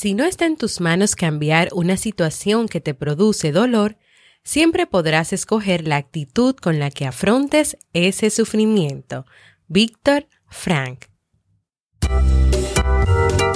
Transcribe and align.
Si 0.00 0.14
no 0.14 0.22
está 0.22 0.46
en 0.46 0.56
tus 0.56 0.80
manos 0.80 1.16
cambiar 1.16 1.70
una 1.72 1.96
situación 1.96 2.68
que 2.68 2.80
te 2.80 2.94
produce 2.94 3.50
dolor, 3.50 3.96
siempre 4.44 4.86
podrás 4.86 5.32
escoger 5.32 5.88
la 5.88 5.96
actitud 5.96 6.54
con 6.54 6.78
la 6.78 6.92
que 6.92 7.04
afrontes 7.04 7.76
ese 7.92 8.30
sufrimiento. 8.30 9.26
Víctor 9.66 10.28
Frank. 10.46 11.06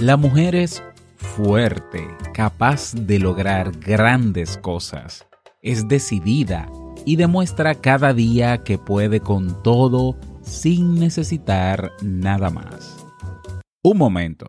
La 0.01 0.17
mujer 0.17 0.57
es 0.57 0.83
fuerte, 1.15 2.09
capaz 2.35 2.93
de 2.93 3.21
lograr 3.21 3.71
grandes 3.79 4.59
cosas. 4.59 5.25
Es 5.63 5.87
decidida 5.87 6.69
y 7.07 7.15
demuestra 7.15 7.77
cada 7.77 8.15
día 8.15 8.65
que 8.65 8.79
puede 8.79 9.21
con 9.21 9.63
todo 9.63 10.17
sin 10.43 10.99
necesitar 10.99 11.93
nada 12.03 12.51
más. 12.51 12.97
Un 13.85 13.97
momento. 13.97 14.49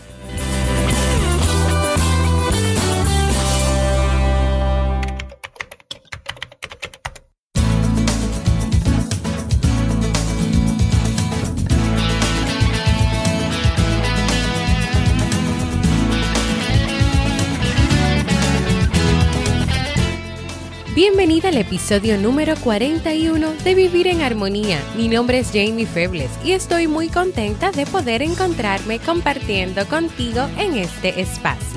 Episodio 21.61 22.17
número 22.17 22.55
41 22.57 23.53
de 23.63 23.75
Vivir 23.75 24.07
en 24.07 24.21
Armonía. 24.21 24.79
Mi 24.97 25.07
nombre 25.07 25.39
es 25.39 25.47
Jamie 25.47 25.85
Febles 25.85 26.31
y 26.43 26.51
estoy 26.51 26.87
muy 26.87 27.07
contenta 27.07 27.71
de 27.71 27.85
poder 27.85 28.21
encontrarme 28.21 28.99
compartiendo 28.99 29.85
contigo 29.87 30.47
en 30.57 30.75
este 30.75 31.21
espacio. 31.21 31.71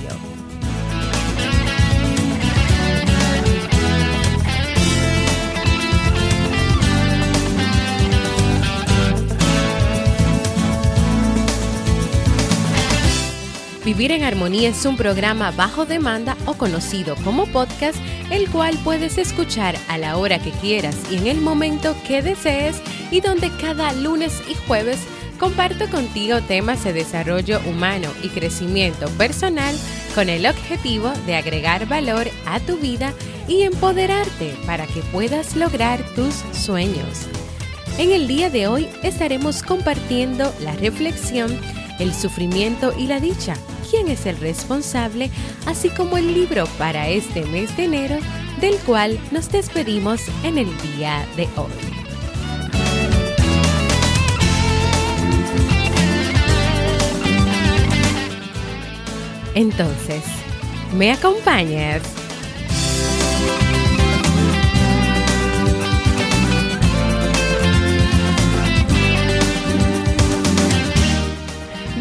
Vivir 13.84 14.12
en 14.12 14.22
Armonía 14.22 14.70
es 14.70 14.86
un 14.86 14.96
programa 14.96 15.50
bajo 15.50 15.84
demanda 15.84 16.38
o 16.46 16.54
conocido 16.54 17.16
como 17.16 17.44
podcast, 17.44 17.98
el 18.30 18.50
cual 18.50 18.78
puedes 18.84 19.18
escuchar 19.18 19.76
a 19.88 19.98
la 19.98 20.16
hora 20.16 20.38
que 20.38 20.50
quieras 20.50 20.96
y 21.10 21.16
en 21.16 21.26
el 21.26 21.40
momento 21.40 21.94
que 22.06 22.22
desees 22.22 22.80
y 23.10 23.20
donde 23.20 23.50
cada 23.60 23.92
lunes 23.92 24.42
y 24.48 24.54
jueves 24.66 24.98
comparto 25.38 25.88
contigo 25.90 26.40
temas 26.42 26.84
de 26.84 26.92
desarrollo 26.92 27.60
humano 27.66 28.08
y 28.22 28.28
crecimiento 28.28 29.08
personal 29.10 29.76
con 30.14 30.28
el 30.28 30.46
objetivo 30.46 31.10
de 31.26 31.36
agregar 31.36 31.86
valor 31.86 32.28
a 32.46 32.60
tu 32.60 32.76
vida 32.76 33.12
y 33.48 33.62
empoderarte 33.62 34.54
para 34.66 34.86
que 34.86 35.00
puedas 35.12 35.56
lograr 35.56 36.02
tus 36.14 36.34
sueños. 36.52 37.26
En 37.98 38.10
el 38.10 38.26
día 38.26 38.50
de 38.50 38.66
hoy 38.66 38.88
estaremos 39.02 39.62
compartiendo 39.62 40.52
la 40.60 40.72
reflexión, 40.76 41.56
el 41.98 42.14
sufrimiento 42.14 42.92
y 42.98 43.06
la 43.06 43.20
dicha 43.20 43.54
quién 43.94 44.08
es 44.08 44.26
el 44.26 44.36
responsable, 44.38 45.30
así 45.66 45.88
como 45.90 46.16
el 46.16 46.34
libro 46.34 46.66
para 46.78 47.08
este 47.08 47.44
mes 47.44 47.76
de 47.76 47.84
enero, 47.84 48.16
del 48.60 48.76
cual 48.78 49.20
nos 49.30 49.50
despedimos 49.50 50.22
en 50.42 50.58
el 50.58 50.68
día 50.96 51.24
de 51.36 51.48
hoy. 51.56 51.70
Entonces, 59.54 60.24
¿me 60.96 61.12
acompañas? 61.12 62.13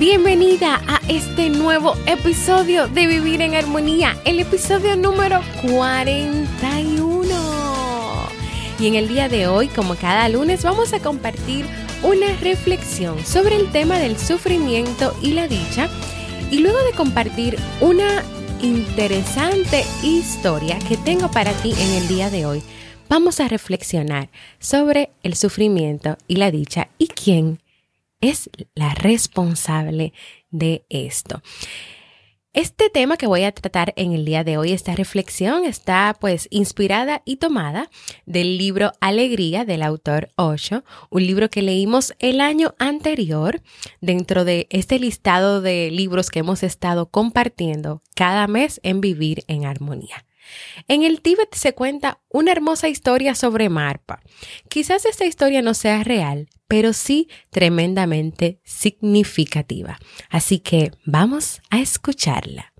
Bienvenida 0.05 0.81
a 0.85 0.99
este 1.07 1.49
nuevo 1.49 1.95
episodio 2.07 2.89
de 2.89 3.07
Vivir 3.07 3.41
en 3.41 3.55
Armonía, 3.55 4.17
el 4.25 4.41
episodio 4.41 4.97
número 4.97 5.39
41. 5.61 7.33
Y 8.81 8.87
en 8.87 8.95
el 8.95 9.07
día 9.07 9.29
de 9.29 9.47
hoy, 9.47 9.69
como 9.69 9.95
cada 9.95 10.27
lunes, 10.27 10.61
vamos 10.61 10.91
a 10.91 10.99
compartir 10.99 11.65
una 12.03 12.35
reflexión 12.41 13.25
sobre 13.25 13.55
el 13.55 13.71
tema 13.71 13.97
del 13.97 14.19
sufrimiento 14.19 15.15
y 15.21 15.31
la 15.31 15.47
dicha. 15.47 15.87
Y 16.51 16.59
luego 16.59 16.79
de 16.83 16.91
compartir 16.91 17.57
una 17.79 18.23
interesante 18.61 19.85
historia 20.03 20.79
que 20.79 20.97
tengo 20.97 21.31
para 21.31 21.53
ti 21.53 21.71
en 21.79 21.91
el 21.91 22.09
día 22.09 22.29
de 22.29 22.45
hoy, 22.45 22.61
vamos 23.07 23.39
a 23.39 23.47
reflexionar 23.47 24.27
sobre 24.59 25.11
el 25.23 25.35
sufrimiento 25.35 26.17
y 26.27 26.35
la 26.35 26.51
dicha 26.51 26.89
y 26.97 27.07
quién 27.07 27.62
es 28.23 28.50
la 28.73 28.94
responsable 28.95 30.13
de 30.50 30.85
esto. 30.89 31.41
Este 32.53 32.89
tema 32.91 33.17
que 33.17 33.25
voy 33.25 33.44
a 33.44 33.51
tratar 33.51 33.94
en 33.97 34.13
el 34.13 34.25
día 34.25 34.44
de 34.44 34.57
hoy, 34.57 34.73
esta 34.73 34.95
reflexión, 34.95 35.66
está 35.66 36.16
pues 36.22 36.47
inspirada 36.51 37.23
y 37.25 37.38
tomada 37.38 37.89
del 38.28 38.59
libro 38.59 38.91
Alegría 39.01 39.66
del 39.66 39.81
autor 39.81 40.29
Osho, 40.35 40.83
un 41.09 41.25
libro 41.25 41.50
que 41.50 41.63
leímos 41.63 42.13
el 42.19 42.41
año 42.41 42.75
anterior 42.78 43.62
dentro 44.01 44.45
de 44.45 44.67
este 44.69 45.00
listado 45.00 45.62
de 45.62 45.89
libros 45.91 46.29
que 46.29 46.39
hemos 46.39 46.62
estado 46.62 47.09
compartiendo 47.09 48.03
cada 48.16 48.47
mes 48.47 48.79
en 48.83 49.01
Vivir 49.01 49.44
en 49.47 49.66
Armonía. 49.66 50.25
En 50.87 51.03
el 51.03 51.21
Tíbet 51.21 51.53
se 51.53 51.73
cuenta 51.73 52.21
una 52.29 52.51
hermosa 52.51 52.89
historia 52.89 53.35
sobre 53.35 53.69
Marpa. 53.69 54.21
Quizás 54.69 55.05
esta 55.05 55.25
historia 55.25 55.61
no 55.61 55.73
sea 55.73 56.03
real, 56.03 56.49
pero 56.67 56.93
sí 56.93 57.29
tremendamente 57.49 58.59
significativa. 58.63 59.99
Así 60.29 60.59
que 60.59 60.91
vamos 61.05 61.61
a 61.69 61.79
escucharla. 61.79 62.73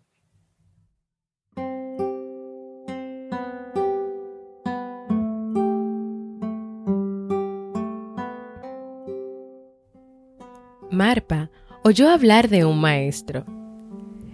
Marpa 10.90 11.50
oyó 11.84 12.10
hablar 12.10 12.50
de 12.50 12.66
un 12.66 12.80
maestro. 12.80 13.46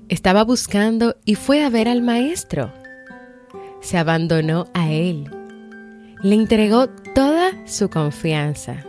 Estaba 0.09 0.43
buscando 0.43 1.15
y 1.23 1.35
fue 1.35 1.63
a 1.63 1.69
ver 1.69 1.87
al 1.87 2.01
maestro 2.01 2.73
se 3.81 3.97
abandonó 3.97 4.65
a 4.73 4.91
Él. 4.91 5.29
Le 6.21 6.35
entregó 6.35 6.89
toda 7.15 7.51
su 7.65 7.89
confianza. 7.89 8.83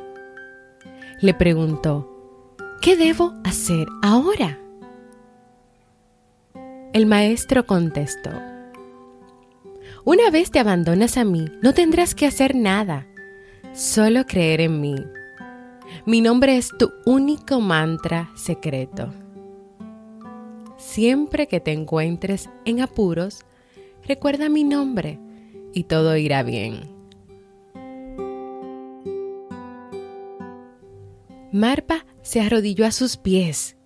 Le 1.21 1.35
preguntó, 1.35 2.09
¿qué 2.81 2.97
debo 2.97 3.35
hacer 3.45 3.87
ahora? 4.03 4.59
El 6.93 7.07
maestro 7.07 7.67
contestó, 7.67 8.31
una 10.05 10.31
vez 10.31 10.51
te 10.51 10.59
abandonas 10.59 11.19
a 11.19 11.25
mí, 11.25 11.45
no 11.61 11.75
tendrás 11.75 12.15
que 12.15 12.27
hacer 12.27 12.55
nada, 12.55 13.07
solo 13.75 14.25
creer 14.25 14.63
en 14.63 14.81
mí. 14.81 14.97
Mi 16.07 16.23
nombre 16.23 16.57
es 16.57 16.71
tu 16.79 16.91
único 17.05 17.61
mantra 17.61 18.31
secreto. 18.35 19.13
Siempre 20.79 21.49
que 21.49 21.61
te 21.61 21.73
encuentres 21.73 22.49
en 22.65 22.81
apuros, 22.81 23.45
recuerda 24.07 24.49
mi 24.49 24.65
nombre 24.65 25.19
y 25.73 25.85
todo 25.85 26.17
irá 26.17 26.43
bien. 26.43 27.01
Marpa 31.53 32.07
se 32.23 32.41
arrodilló 32.41 32.87
a 32.87 32.93
sus 32.93 33.17
pies 33.17 33.77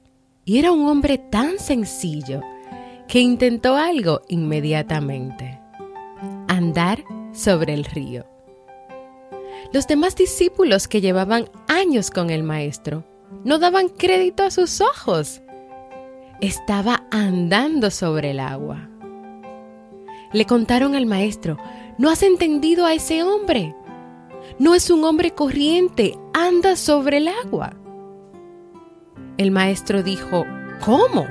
y 0.45 0.59
era 0.59 0.73
un 0.73 0.87
hombre 0.87 1.19
tan 1.19 1.59
sencillo 1.59 2.43
que 3.09 3.21
intentó 3.21 3.77
algo 3.77 4.23
inmediatamente, 4.29 5.61
andar 6.49 7.05
sobre 7.33 7.75
el 7.75 7.85
río. 7.85 8.27
Los 9.73 9.87
demás 9.87 10.15
discípulos 10.15 10.89
que 10.89 11.01
llevaban 11.01 11.49
años 11.69 12.11
con 12.11 12.31
el 12.31 12.43
maestro 12.43 13.05
no 13.45 13.59
daban 13.59 13.89
crédito 13.89 14.43
a 14.43 14.51
sus 14.51 14.81
ojos. 14.81 15.41
Estaba 16.41 17.07
andando 17.11 17.91
sobre 17.91 18.33
el 18.33 18.41
agua. 18.41 18.89
Le 20.35 20.47
contaron 20.47 20.97
al 20.97 21.07
maestro, 21.07 21.59
no 21.97 22.11
has 22.11 22.25
entendido 22.25 22.87
a 22.87 22.93
ese 22.93 23.23
hombre. 23.23 23.73
No 24.59 24.75
es 24.75 24.91
un 24.91 25.05
hombre 25.05 25.31
corriente, 25.31 26.19
anda 26.35 26.75
sobre 26.75 27.19
el 27.19 27.29
agua. 27.29 27.75
El 29.39 29.53
maestro 29.53 30.03
dijo, 30.03 30.45
¿cómo? 30.85 31.29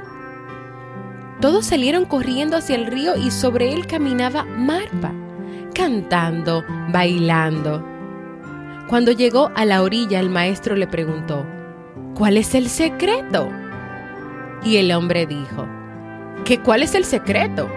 Todos 1.42 1.66
salieron 1.66 2.06
corriendo 2.06 2.56
hacia 2.56 2.78
el 2.78 2.86
río 2.86 3.18
y 3.18 3.30
sobre 3.30 3.74
él 3.74 3.88
caminaba 3.88 4.46
Marpa, 4.46 5.12
cantando, 5.76 6.64
bailando. 6.94 7.86
Cuando 8.88 9.12
llegó 9.12 9.52
a 9.54 9.66
la 9.66 9.84
orilla, 9.84 10.22
el 10.22 10.30
maestro 10.30 10.78
le 10.78 10.88
preguntó, 10.88 11.46
¿cuál 12.16 12.38
es 12.38 12.56
el 12.56 12.70
secreto? 12.70 13.50
Y 14.64 14.78
el 14.78 14.94
hombre 14.94 15.26
dijo, 15.26 15.68
¿qué 16.46 16.62
cuál 16.62 16.84
es 16.84 16.96
el 16.96 17.04
secreto? 17.04 17.70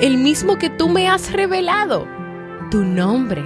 El 0.00 0.18
mismo 0.18 0.58
que 0.58 0.70
tú 0.70 0.88
me 0.88 1.08
has 1.08 1.32
revelado, 1.32 2.06
tu 2.70 2.84
nombre. 2.84 3.44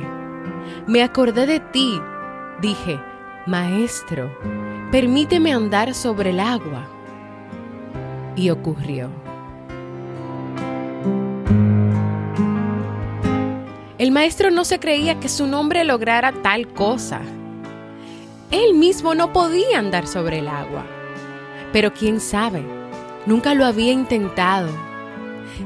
Me 0.86 1.02
acordé 1.02 1.46
de 1.46 1.60
ti. 1.60 2.00
Dije, 2.60 3.00
Maestro, 3.46 4.30
permíteme 4.90 5.52
andar 5.52 5.94
sobre 5.94 6.30
el 6.30 6.40
agua. 6.40 6.86
Y 8.34 8.50
ocurrió. 8.50 9.10
El 13.98 14.12
maestro 14.12 14.50
no 14.50 14.64
se 14.64 14.78
creía 14.78 15.18
que 15.20 15.28
su 15.28 15.46
nombre 15.46 15.82
lograra 15.84 16.32
tal 16.42 16.68
cosa. 16.68 17.20
Él 18.50 18.74
mismo 18.74 19.14
no 19.14 19.32
podía 19.32 19.78
andar 19.78 20.06
sobre 20.06 20.40
el 20.40 20.48
agua. 20.48 20.84
Pero 21.72 21.92
quién 21.92 22.20
sabe, 22.20 22.62
nunca 23.26 23.54
lo 23.54 23.64
había 23.64 23.92
intentado. 23.92 24.68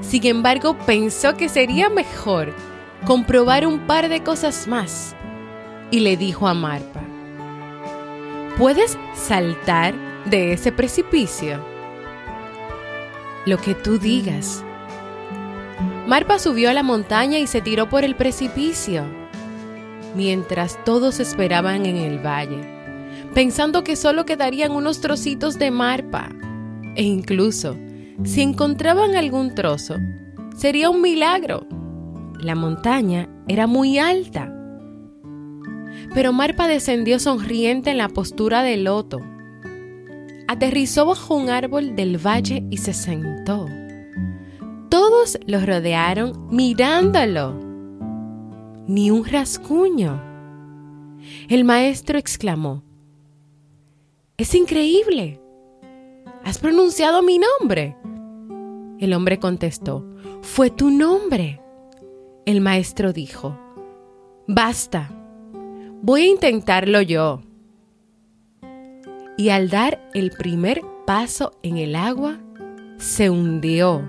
Sin 0.01 0.27
embargo, 0.27 0.77
pensó 0.87 1.37
que 1.37 1.49
sería 1.49 1.89
mejor 1.89 2.55
comprobar 3.07 3.67
un 3.67 3.81
par 3.81 4.09
de 4.09 4.23
cosas 4.23 4.67
más. 4.69 5.15
Y 5.91 6.01
le 6.01 6.17
dijo 6.17 6.47
a 6.47 6.55
Marpa, 6.55 7.01
¿puedes 8.57 8.97
saltar 9.15 9.95
de 10.27 10.53
ese 10.53 10.71
precipicio? 10.71 11.65
Lo 13.47 13.59
que 13.59 13.75
tú 13.75 13.99
digas, 13.99 14.63
Marpa 16.07 16.39
subió 16.39 16.71
a 16.71 16.75
la 16.75 16.83
montaña 16.83 17.39
y 17.39 17.47
se 17.47 17.61
tiró 17.61 17.89
por 17.89 18.05
el 18.05 18.17
precipicio, 18.17 19.05
mientras 20.15 20.83
todos 20.85 21.21
esperaban 21.21 21.87
en 21.87 21.97
el 21.97 22.19
valle, 22.19 22.61
pensando 23.33 23.83
que 23.83 23.97
solo 23.97 24.27
quedarían 24.27 24.73
unos 24.73 25.01
trocitos 25.01 25.59
de 25.59 25.71
Marpa. 25.71 26.29
E 26.97 27.03
incluso, 27.03 27.77
si 28.25 28.43
encontraban 28.43 29.17
algún 29.17 29.55
trozo, 29.55 29.97
sería 30.57 30.91
un 30.91 31.01
milagro. 31.01 31.67
La 32.41 32.55
montaña 32.55 33.29
era 33.49 33.67
muy 33.67 33.99
alta. 33.99 34.55
Pero 36.15 36.33
Marpa 36.33 36.69
descendió 36.69 37.19
sonriente 37.19 37.91
en 37.91 37.99
la 37.99 38.09
postura 38.09 38.63
de 38.63 38.77
loto. 38.77 39.21
Aterrizó 40.49 41.07
bajo 41.07 41.35
un 41.35 41.49
árbol 41.49 41.97
del 41.97 42.19
valle 42.19 42.65
y 42.71 42.79
se 42.79 42.93
sentó. 42.93 43.67
Todos 44.89 45.39
lo 45.47 45.65
rodearon 45.65 46.49
mirándolo. 46.51 47.55
Ni 48.87 49.11
un 49.11 49.25
rasguño. 49.25 50.21
El 51.49 51.65
maestro 51.65 52.19
exclamó, 52.19 52.83
Es 54.37 54.55
increíble. 54.55 55.41
¿Has 56.45 56.59
pronunciado 56.59 57.23
mi 57.23 57.39
nombre? 57.39 57.97
El 59.01 59.15
hombre 59.15 59.39
contestó, 59.39 60.05
Fue 60.43 60.69
tu 60.69 60.91
nombre. 60.91 61.59
El 62.45 62.61
maestro 62.61 63.15
dijo, 63.15 63.59
Basta, 64.47 65.11
voy 66.03 66.23
a 66.23 66.27
intentarlo 66.27 67.01
yo. 67.01 67.41
Y 69.39 69.49
al 69.49 69.71
dar 69.71 70.07
el 70.13 70.31
primer 70.33 70.83
paso 71.07 71.59
en 71.63 71.79
el 71.79 71.97
agua, 71.97 72.41
se 72.99 73.31
hundió. 73.31 74.07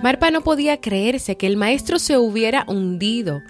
Marpa 0.00 0.30
no 0.30 0.40
podía 0.40 0.80
creerse 0.80 1.36
que 1.36 1.46
el 1.46 1.58
maestro 1.58 1.98
se 1.98 2.16
hubiera 2.16 2.64
hundido. 2.66 3.42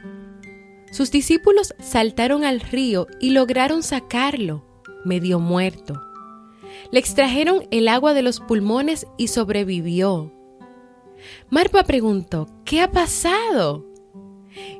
Sus 0.90 1.10
discípulos 1.10 1.74
saltaron 1.80 2.44
al 2.44 2.60
río 2.60 3.06
y 3.20 3.30
lograron 3.30 3.82
sacarlo, 3.82 4.64
medio 5.04 5.38
muerto. 5.38 6.00
Le 6.90 6.98
extrajeron 6.98 7.66
el 7.70 7.88
agua 7.88 8.14
de 8.14 8.22
los 8.22 8.40
pulmones 8.40 9.06
y 9.16 9.28
sobrevivió. 9.28 10.32
Marpa 11.50 11.84
preguntó, 11.84 12.48
¿qué 12.64 12.80
ha 12.80 12.90
pasado? 12.90 13.84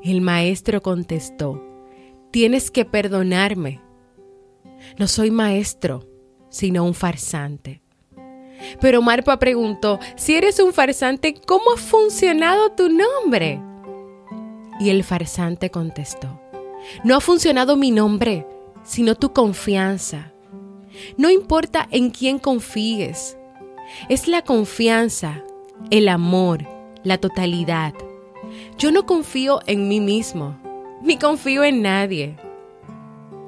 El 0.02 0.20
maestro 0.20 0.82
contestó, 0.82 1.62
tienes 2.30 2.70
que 2.70 2.84
perdonarme. 2.84 3.80
No 4.98 5.08
soy 5.08 5.30
maestro, 5.30 6.08
sino 6.48 6.84
un 6.84 6.94
farsante. 6.94 7.82
Pero 8.80 9.02
Marpa 9.02 9.38
preguntó, 9.38 10.00
si 10.16 10.34
eres 10.34 10.58
un 10.58 10.72
farsante, 10.72 11.34
¿cómo 11.46 11.72
ha 11.72 11.76
funcionado 11.76 12.72
tu 12.72 12.88
nombre? 12.88 13.60
Y 14.80 14.90
el 14.90 15.04
farsante 15.04 15.70
contestó, 15.70 16.40
no 17.04 17.16
ha 17.16 17.20
funcionado 17.20 17.76
mi 17.76 17.90
nombre, 17.90 18.46
sino 18.84 19.14
tu 19.14 19.32
confianza. 19.32 20.32
No 21.16 21.30
importa 21.30 21.86
en 21.90 22.10
quién 22.10 22.38
confíes, 22.38 23.36
es 24.08 24.28
la 24.28 24.42
confianza, 24.42 25.42
el 25.90 26.08
amor, 26.08 26.66
la 27.02 27.18
totalidad. 27.18 27.94
Yo 28.78 28.92
no 28.92 29.06
confío 29.06 29.60
en 29.66 29.88
mí 29.88 30.00
mismo, 30.00 30.58
ni 31.02 31.16
confío 31.18 31.64
en 31.64 31.82
nadie. 31.82 32.36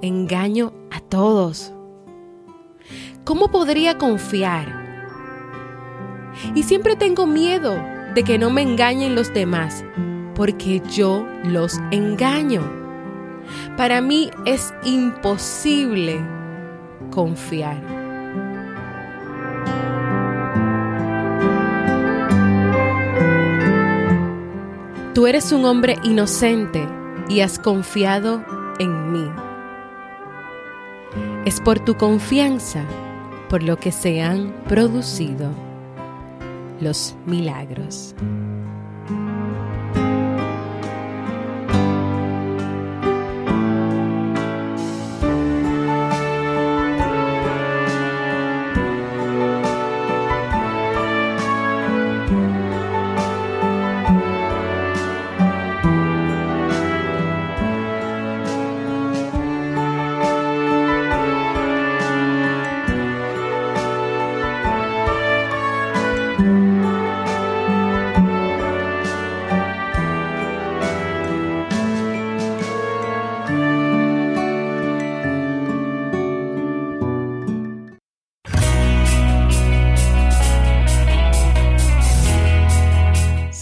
Engaño 0.03 0.73
a 0.91 1.01
todos. 1.01 1.73
¿Cómo 3.25 3.51
podría 3.51 3.99
confiar 3.99 4.81
y 6.55 6.63
siempre 6.63 6.97
tengo 6.97 7.27
miedo 7.27 7.77
de 8.15 8.25
que 8.25 8.39
no 8.39 8.51
me 8.51 8.63
engañen 8.63 9.15
los 9.15 9.33
demás, 9.33 9.85
porque 10.41 10.81
yo 10.91 11.29
los 11.45 11.79
engaño. 11.91 12.63
Para 13.77 14.01
mí 14.01 14.31
es 14.47 14.73
imposible 14.85 16.19
confiar. 17.11 17.77
Tú 25.13 25.27
eres 25.27 25.53
un 25.53 25.67
hombre 25.67 25.99
inocente 26.05 26.89
y 27.29 27.41
has 27.41 27.59
confiado 27.59 28.43
en 28.79 29.13
mí. 29.13 29.31
Es 31.45 31.61
por 31.61 31.81
tu 31.81 31.99
confianza 31.99 32.83
por 33.51 33.63
lo 33.63 33.77
que 33.77 33.93
se 33.93 34.23
han 34.23 34.55
producido 34.67 35.51
los 36.81 37.15
milagros. 37.27 38.15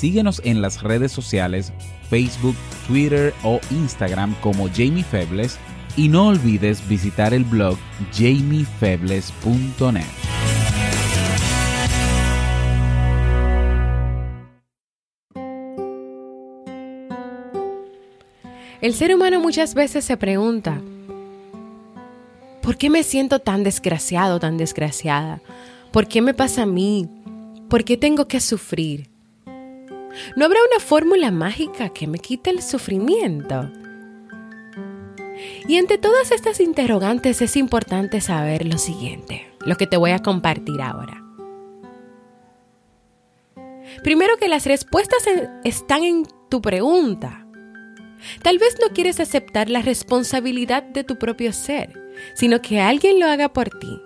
Síguenos 0.09 0.41
en 0.43 0.63
las 0.63 0.83
redes 0.83 1.13
sociales, 1.13 1.71
Facebook, 2.09 2.57
Twitter 2.87 3.35
o 3.45 3.61
Instagram 3.71 4.35
como 4.41 4.67
Jamie 4.71 5.05
Febles 5.05 5.59
y 5.99 6.09
no 6.09 6.29
olvides 6.29 6.89
visitar 6.89 7.35
el 7.35 7.45
blog 7.45 7.77
jamiefebles.net. 8.15 10.07
El 18.81 18.95
ser 18.95 19.15
humano 19.15 19.41
muchas 19.41 19.75
veces 19.75 20.07
se 20.07 20.17
pregunta, 20.17 20.81
¿por 22.63 22.79
qué 22.79 22.89
me 22.89 23.03
siento 23.03 23.41
tan 23.41 23.63
desgraciado, 23.63 24.41
tan 24.41 24.57
desgraciada? 24.57 25.43
¿Por 25.93 26.09
qué 26.09 26.23
me 26.23 26.33
pasa 26.33 26.63
a 26.63 26.67
mí? 26.67 27.11
¿Por 27.69 27.85
qué 27.85 27.99
tengo 27.99 28.27
que 28.27 28.41
sufrir? 28.41 29.18
¿No 30.37 30.45
habrá 30.45 30.59
una 30.71 30.81
fórmula 30.81 31.31
mágica 31.31 31.91
que 31.91 32.07
me 32.07 32.19
quite 32.19 32.51
el 32.51 32.63
sufrimiento? 32.63 33.71
Y 35.67 35.77
entre 35.77 35.99
todas 35.99 36.33
estas 36.33 36.61
interrogantes 36.61 37.43
es 37.43 37.57
importante 37.57 38.21
saber 38.21 38.67
lo 38.67 38.79
siguiente, 38.79 39.47
lo 39.65 39.77
que 39.77 39.87
te 39.87 39.97
voy 39.97 40.11
a 40.11 40.21
compartir 40.21 40.81
ahora. 40.81 41.23
Primero 44.03 44.37
que 44.37 44.49
las 44.49 44.67
respuestas 44.67 45.25
están 45.65 46.05
en 46.05 46.27
tu 46.49 46.61
pregunta. 46.61 47.47
Tal 48.43 48.59
vez 48.59 48.77
no 48.81 48.93
quieres 48.93 49.21
aceptar 49.21 49.71
la 49.71 49.83
responsabilidad 49.83 50.83
de 50.83 51.05
tu 51.05 51.19
propio 51.19 51.53
ser, 51.53 51.93
sino 52.35 52.61
que 52.61 52.81
alguien 52.81 53.21
lo 53.21 53.27
haga 53.27 53.53
por 53.53 53.71
ti. 53.71 54.01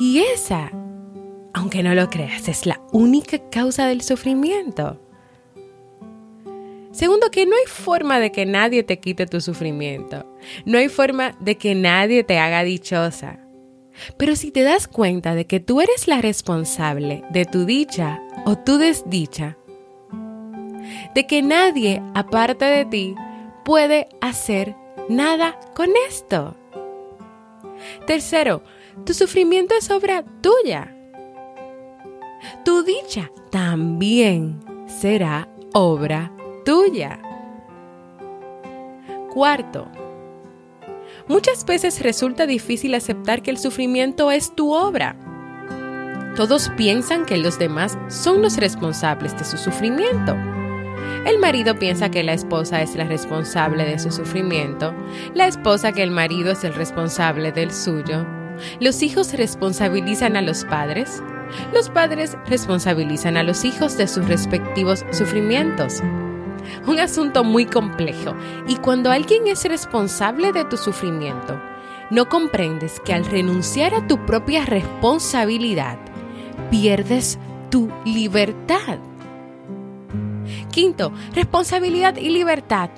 Y 0.00 0.20
esa, 0.20 0.70
aunque 1.56 1.82
no 1.82 1.94
lo 1.94 2.10
creas, 2.10 2.48
es 2.48 2.66
la 2.66 2.82
única 2.92 3.38
causa 3.48 3.86
del 3.86 4.02
sufrimiento. 4.02 5.00
Segundo, 6.92 7.30
que 7.30 7.46
no 7.46 7.56
hay 7.56 7.64
forma 7.66 8.20
de 8.20 8.30
que 8.30 8.44
nadie 8.44 8.82
te 8.82 9.00
quite 9.00 9.26
tu 9.26 9.40
sufrimiento. 9.40 10.26
No 10.66 10.76
hay 10.76 10.90
forma 10.90 11.34
de 11.40 11.56
que 11.56 11.74
nadie 11.74 12.24
te 12.24 12.38
haga 12.38 12.62
dichosa. 12.62 13.38
Pero 14.18 14.36
si 14.36 14.50
te 14.50 14.64
das 14.64 14.86
cuenta 14.86 15.34
de 15.34 15.46
que 15.46 15.58
tú 15.58 15.80
eres 15.80 16.06
la 16.06 16.20
responsable 16.20 17.24
de 17.30 17.46
tu 17.46 17.64
dicha 17.64 18.20
o 18.44 18.58
tu 18.58 18.76
desdicha, 18.76 19.56
de 21.14 21.26
que 21.26 21.40
nadie 21.40 22.02
aparte 22.14 22.66
de 22.66 22.84
ti 22.84 23.14
puede 23.64 24.08
hacer 24.20 24.76
nada 25.08 25.58
con 25.74 25.88
esto. 26.06 26.54
Tercero, 28.06 28.62
tu 29.06 29.14
sufrimiento 29.14 29.74
es 29.74 29.90
obra 29.90 30.22
tuya. 30.42 30.95
Tu 32.64 32.82
dicha 32.82 33.30
también 33.50 34.60
será 34.86 35.48
obra 35.72 36.32
tuya. 36.64 37.20
Cuarto, 39.32 39.88
muchas 41.28 41.64
veces 41.64 42.00
resulta 42.00 42.46
difícil 42.46 42.94
aceptar 42.94 43.42
que 43.42 43.50
el 43.50 43.58
sufrimiento 43.58 44.30
es 44.30 44.54
tu 44.54 44.72
obra. 44.72 45.16
Todos 46.36 46.70
piensan 46.76 47.24
que 47.24 47.36
los 47.36 47.58
demás 47.58 47.98
son 48.08 48.42
los 48.42 48.56
responsables 48.56 49.36
de 49.38 49.44
su 49.44 49.56
sufrimiento. 49.56 50.36
El 51.26 51.38
marido 51.38 51.78
piensa 51.78 52.10
que 52.10 52.22
la 52.22 52.34
esposa 52.34 52.82
es 52.82 52.94
la 52.94 53.04
responsable 53.04 53.84
de 53.84 53.98
su 53.98 54.12
sufrimiento, 54.12 54.94
la 55.34 55.46
esposa 55.46 55.92
que 55.92 56.02
el 56.02 56.10
marido 56.10 56.52
es 56.52 56.62
el 56.62 56.74
responsable 56.74 57.52
del 57.52 57.72
suyo. 57.72 58.26
Los 58.80 59.02
hijos 59.02 59.32
responsabilizan 59.32 60.36
a 60.36 60.42
los 60.42 60.64
padres, 60.64 61.22
los 61.72 61.88
padres 61.88 62.36
responsabilizan 62.46 63.36
a 63.36 63.42
los 63.42 63.64
hijos 63.64 63.96
de 63.96 64.06
sus 64.06 64.26
respectivos 64.26 65.04
sufrimientos 65.10 66.02
un 66.86 66.98
asunto 66.98 67.44
muy 67.44 67.66
complejo. 67.66 68.34
Y 68.66 68.76
cuando 68.76 69.10
alguien 69.10 69.46
es 69.46 69.64
responsable 69.64 70.52
de 70.52 70.64
tu 70.64 70.76
sufrimiento, 70.76 71.60
no 72.10 72.28
comprendes 72.28 73.00
que 73.00 73.12
al 73.12 73.24
renunciar 73.24 73.94
a 73.94 74.06
tu 74.06 74.24
propia 74.26 74.64
responsabilidad, 74.64 75.98
pierdes 76.70 77.38
tu 77.70 77.90
libertad. 78.04 78.98
Quinto, 80.70 81.12
responsabilidad 81.34 82.16
y 82.16 82.30
libertad 82.30 82.90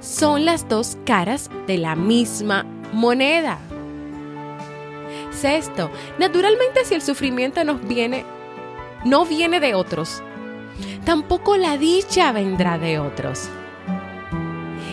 son 0.00 0.44
las 0.44 0.68
dos 0.68 0.96
caras 1.04 1.50
de 1.66 1.78
la 1.78 1.96
misma 1.96 2.64
moneda. 2.92 3.58
Sexto, 5.32 5.90
naturalmente 6.18 6.84
si 6.84 6.94
el 6.94 7.02
sufrimiento 7.02 7.64
nos 7.64 7.86
viene, 7.86 8.24
no 9.04 9.24
viene 9.24 9.60
de 9.60 9.74
otros, 9.74 10.22
tampoco 11.04 11.56
la 11.56 11.78
dicha 11.78 12.32
vendrá 12.32 12.78
de 12.78 12.98
otros. 12.98 13.48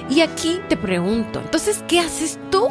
Y 0.10 0.22
aquí 0.22 0.60
te 0.68 0.76
pregunto, 0.76 1.40
entonces, 1.40 1.84
¿qué 1.88 2.00
haces 2.00 2.40
tú? 2.50 2.68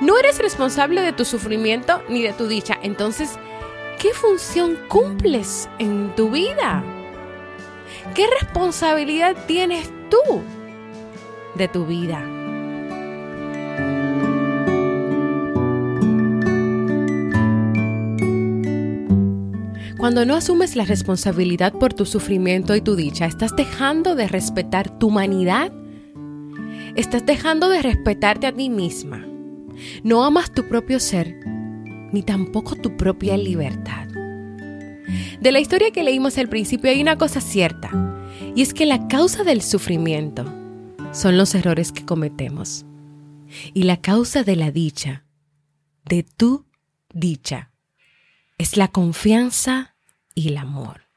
No 0.00 0.18
eres 0.18 0.38
responsable 0.38 1.00
de 1.00 1.12
tu 1.12 1.24
sufrimiento 1.24 2.02
ni 2.08 2.22
de 2.22 2.32
tu 2.32 2.46
dicha. 2.46 2.78
Entonces, 2.82 3.38
¿qué 3.98 4.12
función 4.12 4.78
cumples 4.88 5.68
en 5.78 6.14
tu 6.14 6.30
vida? 6.30 6.84
¿Qué 8.14 8.26
responsabilidad 8.40 9.34
tienes 9.46 9.90
tú 10.10 10.42
de 11.54 11.68
tu 11.68 11.86
vida? 11.86 12.37
Cuando 19.98 20.24
no 20.24 20.36
asumes 20.36 20.76
la 20.76 20.84
responsabilidad 20.84 21.72
por 21.72 21.92
tu 21.92 22.06
sufrimiento 22.06 22.76
y 22.76 22.80
tu 22.80 22.94
dicha, 22.94 23.26
estás 23.26 23.56
dejando 23.56 24.14
de 24.14 24.28
respetar 24.28 24.96
tu 24.96 25.08
humanidad. 25.08 25.72
Estás 26.94 27.26
dejando 27.26 27.68
de 27.68 27.82
respetarte 27.82 28.46
a 28.46 28.52
ti 28.52 28.70
misma. 28.70 29.26
No 30.04 30.24
amas 30.24 30.52
tu 30.52 30.68
propio 30.68 31.00
ser, 31.00 31.44
ni 32.12 32.22
tampoco 32.22 32.76
tu 32.76 32.96
propia 32.96 33.36
libertad. 33.36 34.06
De 35.40 35.50
la 35.50 35.58
historia 35.58 35.90
que 35.90 36.04
leímos 36.04 36.38
al 36.38 36.48
principio 36.48 36.92
hay 36.92 37.02
una 37.02 37.18
cosa 37.18 37.40
cierta, 37.40 37.90
y 38.54 38.62
es 38.62 38.74
que 38.74 38.86
la 38.86 39.08
causa 39.08 39.42
del 39.42 39.62
sufrimiento 39.62 40.44
son 41.10 41.36
los 41.36 41.56
errores 41.56 41.90
que 41.90 42.04
cometemos. 42.04 42.84
Y 43.74 43.82
la 43.82 43.96
causa 43.96 44.44
de 44.44 44.54
la 44.54 44.70
dicha, 44.70 45.24
de 46.04 46.22
tu 46.22 46.66
dicha, 47.12 47.72
es 48.58 48.76
la 48.76 48.88
confianza 48.88 49.96
y 50.34 50.48
el 50.48 50.56
amor. 50.56 51.08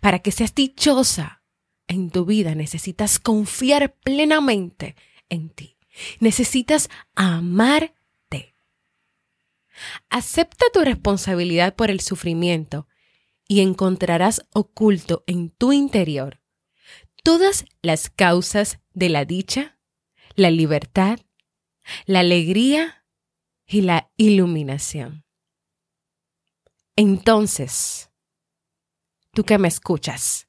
Para 0.00 0.18
que 0.18 0.32
seas 0.32 0.54
dichosa 0.54 1.42
en 1.88 2.10
tu 2.10 2.24
vida 2.24 2.54
necesitas 2.54 3.18
confiar 3.18 3.94
plenamente 3.94 4.96
en 5.28 5.48
ti. 5.50 5.76
Necesitas 6.20 6.90
amarte. 7.14 8.54
Acepta 10.10 10.66
tu 10.72 10.80
responsabilidad 10.80 11.74
por 11.74 11.90
el 11.90 12.00
sufrimiento 12.00 12.88
y 13.48 13.60
encontrarás 13.60 14.44
oculto 14.52 15.22
en 15.26 15.50
tu 15.50 15.72
interior 15.72 16.40
todas 17.26 17.64
las 17.82 18.08
causas 18.08 18.78
de 18.94 19.08
la 19.08 19.24
dicha, 19.24 19.78
la 20.36 20.50
libertad, 20.50 21.18
la 22.04 22.20
alegría 22.20 23.04
y 23.66 23.80
la 23.80 24.10
iluminación. 24.16 25.25
Entonces, 26.96 28.08
tú 29.34 29.44
que 29.44 29.58
me 29.58 29.68
escuchas, 29.68 30.48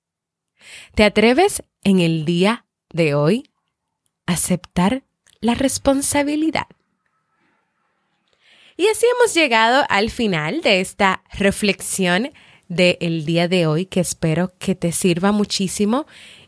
¿te 0.96 1.04
atreves 1.04 1.62
en 1.84 2.00
el 2.00 2.24
día 2.24 2.66
de 2.90 3.16
hoy 3.16 3.52
a 4.26 4.34
aceptar 4.34 5.04
la 5.42 5.56
responsabilidad? 5.56 6.68
Y 8.78 8.88
así 8.88 9.06
hemos 9.18 9.34
llegado 9.34 9.84
al 9.90 10.10
final 10.10 10.62
de 10.62 10.80
esta 10.80 11.22
reflexión 11.34 12.32
del 12.70 13.26
día 13.26 13.50
de 13.50 13.68
hoy 13.68 13.86
que 13.86 14.00
espero 14.00 14.54
que 14.58 14.74
te 14.74 14.94
sirva 14.94 15.34
muchísimo 15.34 16.06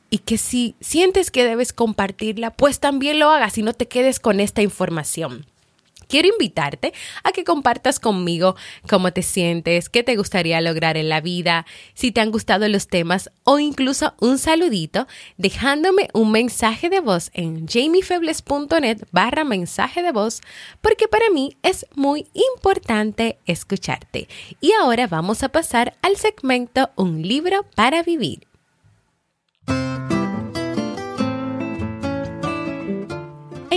y 0.10 0.20
que 0.20 0.38
si 0.38 0.76
sientes 0.80 1.30
que 1.30 1.44
debes 1.44 1.74
compartirla, 1.74 2.52
pues 2.52 2.80
también 2.80 3.20
lo 3.20 3.32
hagas 3.32 3.58
y 3.58 3.64
no 3.64 3.74
te 3.74 3.90
quedes 3.90 4.22
con 4.22 4.40
esta 4.40 4.62
información 4.62 5.46
quiero 6.10 6.28
invitarte 6.28 6.94
a 7.24 7.32
que 7.32 7.46
compartas 7.46 8.02
conmigo 8.02 8.56
cómo 8.90 9.14
te 9.14 9.22
sientes, 9.22 9.88
qué 9.88 10.04
te 10.04 10.18
gustaría 10.18 10.60
lograr 10.60 10.98
en 10.98 11.08
la 11.08 11.22
vida, 11.22 11.66
si 11.94 12.12
te 12.12 12.20
han 12.20 12.32
gustado 12.32 12.68
los 12.68 12.88
temas 12.88 13.32
o 13.46 13.60
incluso 13.60 14.14
un 14.20 14.38
saludito 14.38 15.08
dejándome 15.38 16.10
un 16.14 16.32
mensaje 16.32 16.90
de 16.90 17.00
voz 17.00 17.30
en 17.34 17.68
jamiefebles.net 17.68 19.04
barra 19.12 19.44
mensaje 19.46 20.02
de 20.02 20.12
voz 20.12 20.42
porque 20.82 21.08
para 21.08 21.30
mí 21.30 21.56
es 21.64 21.86
muy 21.96 22.28
importante 22.34 23.38
escucharte. 23.46 24.28
Y 24.60 24.72
ahora 24.74 25.08
vamos 25.08 25.44
a 25.44 25.50
pasar 25.50 25.96
al 26.02 26.18
segmento 26.18 26.90
Un 26.96 27.22
libro 27.22 27.66
para 27.76 28.02
vivir. 28.04 28.49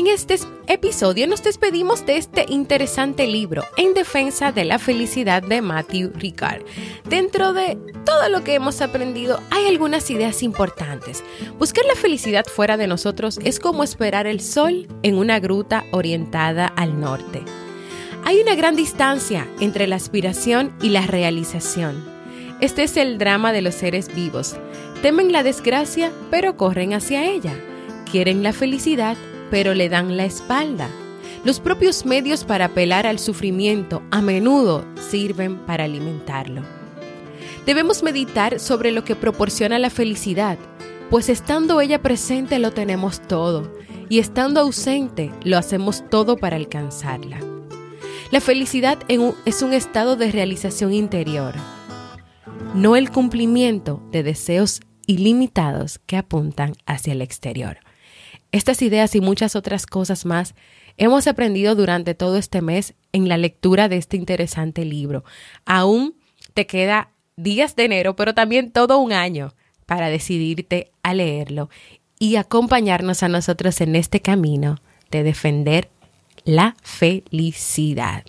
En 0.03 0.09
este 0.09 0.37
episodio 0.67 1.29
nos 1.29 1.45
despedimos 1.45 2.05
de 2.05 2.17
este 2.17 2.45
interesante 2.49 3.29
libro 3.29 3.63
En 3.77 3.95
defensa 3.95 4.51
de 4.51 4.65
la 4.65 4.81
felicidad 4.81 5.45
de 5.45 5.63
Matthew 5.63 6.11
Ricard. 6.17 6.65
Dentro 7.09 7.53
de 7.53 7.79
todo 8.05 8.29
lo 8.29 8.43
que 8.43 8.55
hemos 8.55 8.81
aprendido 8.81 9.39
hay 9.51 9.67
algunas 9.67 10.11
ideas 10.11 10.43
importantes. 10.43 11.23
Buscar 11.57 11.85
la 11.85 11.95
felicidad 11.95 12.47
fuera 12.47 12.77
de 12.77 12.89
nosotros 12.89 13.39
es 13.45 13.61
como 13.61 13.85
esperar 13.85 14.27
el 14.27 14.41
sol 14.41 14.89
en 15.05 15.19
una 15.19 15.39
gruta 15.39 15.85
orientada 15.93 16.67
al 16.67 16.99
norte. 16.99 17.41
Hay 18.25 18.41
una 18.41 18.57
gran 18.57 18.75
distancia 18.75 19.47
entre 19.61 19.87
la 19.87 19.95
aspiración 19.95 20.75
y 20.83 20.89
la 20.89 21.07
realización. 21.07 22.05
Este 22.61 22.83
es 22.83 22.97
el 22.97 23.19
drama 23.19 23.53
de 23.53 23.63
los 23.63 23.77
seres 23.77 24.13
vivos. 24.13 24.57
Temen 25.01 25.31
la 25.31 25.45
desgracia, 25.45 26.11
pero 26.29 26.57
corren 26.57 26.93
hacia 26.93 27.25
ella. 27.25 27.55
Quieren 28.11 28.43
la 28.43 28.53
felicidad, 28.53 29.17
pero 29.53 29.75
le 29.75 29.91
dan 29.91 30.17
la 30.17 30.25
espalda. 30.25 30.89
Los 31.45 31.61
propios 31.61 32.07
medios 32.07 32.43
para 32.43 32.65
apelar 32.65 33.07
al 33.07 33.19
sufrimiento 33.19 34.03
a 34.11 34.23
menudo 34.23 34.83
sirven 35.11 35.59
para 35.67 35.85
alimentarlo. 35.85 36.63
Debemos 37.67 38.03
meditar 38.03 38.59
sobre 38.59 38.93
lo 38.93 39.05
que 39.05 39.15
proporciona 39.15 39.79
la 39.79 39.91
felicidad, 39.91 40.57
pues 41.11 41.29
estando 41.29 41.83
ella 41.83 42.01
presente 42.01 42.59
lo 42.59 42.73
tenemos 42.73 43.21
todo 43.21 43.71
y 44.09 44.21
estando 44.21 44.59
ausente 44.59 45.31
lo 45.45 45.59
hacemos 45.59 46.03
todo 46.09 46.39
para 46.39 46.57
alcanzarla. 46.57 47.39
La 48.31 48.41
felicidad 48.41 49.01
es 49.07 49.61
un 49.61 49.75
estado 49.75 50.17
de 50.17 50.33
realización 50.33 50.95
interior, 50.95 51.53
no 52.75 52.97
el 52.97 53.11
cumplimiento 53.11 54.03
de 54.13 54.23
deseos 54.23 54.81
ilimitados 55.07 55.99
que 56.07 56.17
apuntan 56.17 56.73
hacia 56.87 57.13
el 57.13 57.21
exterior. 57.21 57.82
Estas 58.53 58.83
ideas 58.83 59.15
y 59.15 59.21
muchas 59.21 59.57
otras 59.57 59.87
cosas 59.87 60.27
más 60.27 60.55
hemos 60.99 61.27
aprendido 61.27 61.75
durante 61.75 62.15
todo 62.15 62.37
este 62.37 62.61
mes 62.61 62.95
en 63.13 63.29
la 63.29 63.39
lectura 63.39 63.89
de 63.89 63.97
este 63.97 64.19
interesante 64.19 64.85
libro. 64.85 65.25
Aún 65.65 66.15
te 66.53 66.67
queda 66.67 67.11
días 67.37 67.77
de 67.77 67.85
enero, 67.85 68.15
pero 68.15 68.35
también 68.35 68.71
todo 68.71 68.99
un 68.99 69.13
año 69.13 69.55
para 69.87 70.11
decidirte 70.11 70.93
a 71.03 71.15
leerlo 71.15 71.71
y 72.19 72.37
acompañarnos 72.37 73.23
a 73.23 73.29
nosotros 73.29 73.81
en 73.81 73.97
este 73.97 74.21
camino 74.21 74.77
de 75.11 75.23
defender 75.23 75.89
la 76.45 76.77
felicidad. 76.83 78.25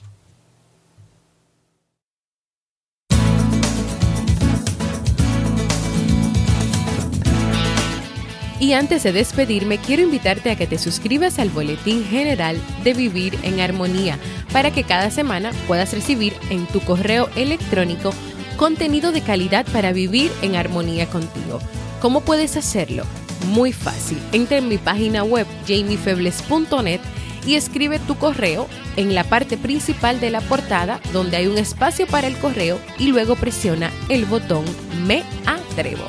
Y 8.63 8.71
antes 8.71 9.03
de 9.03 9.11
despedirme, 9.11 9.77
quiero 9.77 10.03
invitarte 10.03 10.49
a 10.49 10.55
que 10.55 10.67
te 10.67 10.77
suscribas 10.77 11.37
al 11.37 11.49
Boletín 11.49 12.05
General 12.05 12.57
de 12.85 12.93
Vivir 12.93 13.37
en 13.43 13.59
Armonía 13.59 14.17
para 14.53 14.71
que 14.71 14.85
cada 14.85 15.11
semana 15.11 15.51
puedas 15.67 15.91
recibir 15.91 16.33
en 16.49 16.65
tu 16.67 16.79
correo 16.79 17.27
electrónico 17.35 18.13
contenido 18.55 19.11
de 19.11 19.19
calidad 19.19 19.65
para 19.73 19.91
vivir 19.91 20.31
en 20.41 20.55
armonía 20.55 21.09
contigo. 21.09 21.59
¿Cómo 21.99 22.21
puedes 22.21 22.55
hacerlo? 22.55 23.03
Muy 23.47 23.73
fácil. 23.73 24.17
Entra 24.31 24.59
en 24.59 24.69
mi 24.69 24.77
página 24.77 25.25
web 25.25 25.45
jamiefebles.net 25.67 27.01
y 27.45 27.55
escribe 27.55 27.99
tu 27.99 28.15
correo 28.15 28.69
en 28.95 29.13
la 29.13 29.25
parte 29.25 29.57
principal 29.57 30.21
de 30.21 30.29
la 30.29 30.39
portada 30.39 31.01
donde 31.11 31.35
hay 31.35 31.47
un 31.47 31.57
espacio 31.57 32.07
para 32.07 32.27
el 32.27 32.37
correo 32.37 32.79
y 32.97 33.07
luego 33.07 33.35
presiona 33.35 33.91
el 34.07 34.23
botón 34.23 34.63
Me 35.05 35.23
atrevo. 35.45 36.05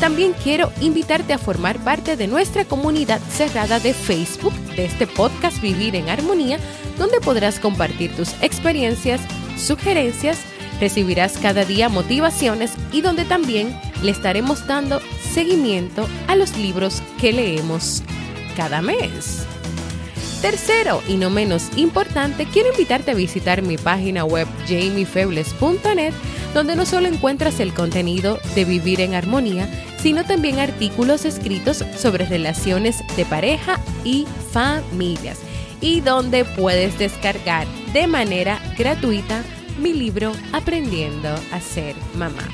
También 0.00 0.32
quiero 0.44 0.70
invitarte 0.80 1.32
a 1.32 1.38
formar 1.38 1.82
parte 1.82 2.16
de 2.16 2.28
nuestra 2.28 2.64
comunidad 2.64 3.20
cerrada 3.30 3.80
de 3.80 3.92
Facebook 3.92 4.54
de 4.76 4.84
este 4.84 5.08
podcast 5.08 5.60
Vivir 5.60 5.96
en 5.96 6.08
Armonía, 6.08 6.58
donde 6.98 7.20
podrás 7.20 7.58
compartir 7.58 8.14
tus 8.14 8.32
experiencias, 8.40 9.20
sugerencias, 9.56 10.38
recibirás 10.80 11.36
cada 11.38 11.64
día 11.64 11.88
motivaciones 11.88 12.72
y 12.92 13.00
donde 13.00 13.24
también 13.24 13.76
le 14.02 14.12
estaremos 14.12 14.68
dando 14.68 15.00
seguimiento 15.32 16.06
a 16.28 16.36
los 16.36 16.56
libros 16.56 17.02
que 17.20 17.32
leemos 17.32 18.04
cada 18.56 18.80
mes. 18.80 19.44
Tercero 20.40 21.02
y 21.08 21.16
no 21.16 21.30
menos 21.30 21.76
importante, 21.76 22.46
quiero 22.46 22.70
invitarte 22.70 23.10
a 23.10 23.14
visitar 23.14 23.62
mi 23.62 23.76
página 23.76 24.24
web 24.24 24.46
jamiefebles.net, 24.68 26.12
donde 26.54 26.76
no 26.76 26.86
solo 26.86 27.08
encuentras 27.08 27.58
el 27.58 27.74
contenido 27.74 28.38
de 28.54 28.64
Vivir 28.64 29.00
en 29.00 29.14
Armonía, 29.14 29.68
sino 29.98 30.24
también 30.24 30.58
artículos 30.58 31.24
escritos 31.24 31.84
sobre 31.96 32.26
relaciones 32.26 33.02
de 33.16 33.24
pareja 33.24 33.80
y 34.04 34.26
familias, 34.52 35.38
y 35.80 36.00
donde 36.00 36.44
puedes 36.44 36.98
descargar 36.98 37.66
de 37.92 38.06
manera 38.06 38.60
gratuita 38.76 39.42
mi 39.80 39.92
libro 39.92 40.32
Aprendiendo 40.52 41.28
a 41.52 41.60
ser 41.60 41.94
mamá. 42.14 42.46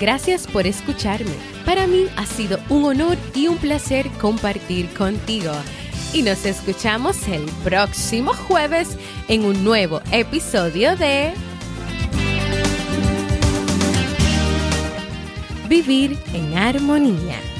Gracias 0.00 0.46
por 0.46 0.66
escucharme. 0.66 1.32
Para 1.64 1.86
mí 1.86 2.06
ha 2.16 2.26
sido 2.26 2.58
un 2.68 2.84
honor 2.84 3.16
y 3.34 3.46
un 3.48 3.56
placer 3.56 4.08
compartir 4.20 4.92
contigo. 4.94 5.52
Y 6.12 6.22
nos 6.22 6.44
escuchamos 6.44 7.26
el 7.28 7.42
próximo 7.62 8.34
jueves 8.34 8.98
en 9.28 9.44
un 9.44 9.64
nuevo 9.64 10.02
episodio 10.12 10.94
de 10.96 11.32
Vivir 15.68 16.18
en 16.34 16.58
Armonía. 16.58 17.53